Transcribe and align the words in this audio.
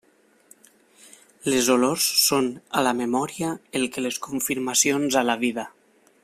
Les 1.53 1.69
olors 1.75 2.07
són 2.21 2.49
a 2.81 2.83
la 2.87 2.95
memòria 3.03 3.53
el 3.81 3.87
que 3.97 4.05
les 4.07 4.19
confirmacions 4.29 5.21
a 5.23 5.25
la 5.33 5.37
vida. 5.47 5.69